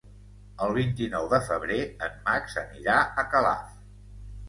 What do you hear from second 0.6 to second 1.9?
El vint-i-nou de febrer